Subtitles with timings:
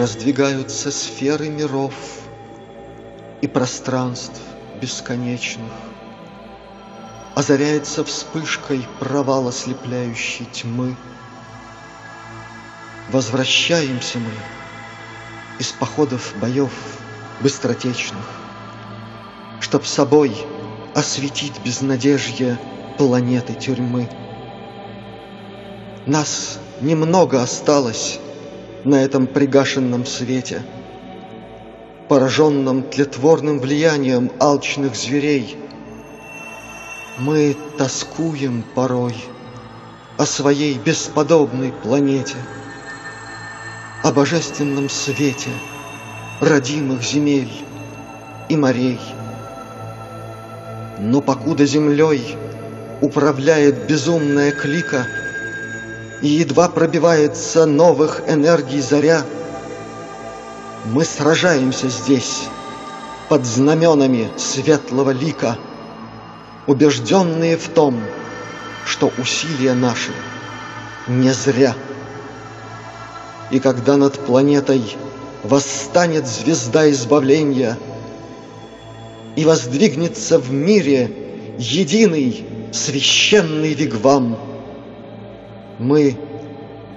[0.00, 1.92] Раздвигаются сферы миров
[3.42, 4.40] И пространств
[4.80, 5.74] бесконечных.
[7.34, 10.96] Озаряется вспышкой провал ослепляющей тьмы.
[13.10, 14.30] Возвращаемся мы
[15.58, 16.72] из походов боев
[17.42, 18.24] быстротечных,
[19.60, 20.34] Чтоб собой
[20.94, 22.58] осветить безнадежье
[22.96, 24.08] планеты тюрьмы.
[26.06, 28.18] Нас немного осталось
[28.84, 30.62] на этом пригашенном свете,
[32.08, 35.56] Пораженном тлетворным влиянием алчных зверей.
[37.18, 39.14] Мы тоскуем порой
[40.16, 42.36] о своей бесподобной планете,
[44.02, 45.50] О божественном свете
[46.40, 47.52] родимых земель
[48.48, 48.98] и морей.
[50.98, 52.36] Но покуда землей
[53.00, 55.06] управляет безумная клика—
[56.22, 59.24] и едва пробивается новых энергий заря.
[60.86, 62.48] Мы сражаемся здесь
[63.28, 65.58] под знаменами светлого лика,
[66.66, 68.02] убежденные в том,
[68.84, 70.12] что усилия наши
[71.06, 71.74] не зря.
[73.50, 74.96] И когда над планетой
[75.42, 77.78] восстанет звезда избавления
[79.36, 84.38] и воздвигнется в мире единый священный вигвам—
[85.80, 86.14] мы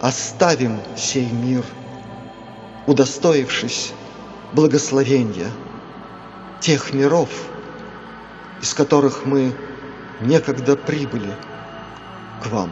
[0.00, 1.64] оставим сей мир,
[2.88, 3.92] удостоившись
[4.52, 5.50] благословения
[6.60, 7.30] тех миров,
[8.60, 9.54] из которых мы
[10.20, 11.32] некогда прибыли
[12.42, 12.70] к вам.